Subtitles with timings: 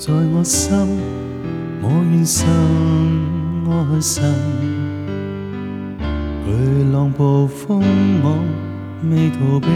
[0.00, 0.72] 在我心，
[1.82, 2.48] 我愿信
[3.68, 4.22] 爱神。
[6.46, 7.82] 巨浪暴风，
[8.22, 8.38] 我
[9.10, 9.68] 未逃避。